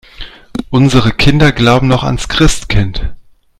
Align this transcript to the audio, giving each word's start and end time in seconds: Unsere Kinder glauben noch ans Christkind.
Unsere 0.71 1.11
Kinder 1.13 1.51
glauben 1.51 1.87
noch 1.87 2.01
ans 2.03 2.27
Christkind. 2.27 3.13